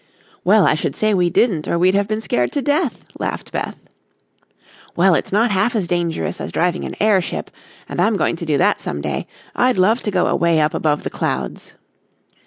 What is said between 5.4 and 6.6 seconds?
half as dangerous as